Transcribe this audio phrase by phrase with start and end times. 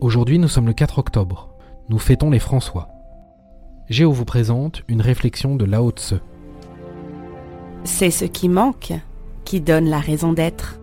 [0.00, 1.50] Aujourd'hui, nous sommes le 4 octobre.
[1.90, 2.88] Nous fêtons les François.
[3.90, 6.14] Géo vous présente une réflexion de Lao Tse.
[7.84, 8.94] C'est ce qui manque
[9.44, 10.79] qui donne la raison d'être.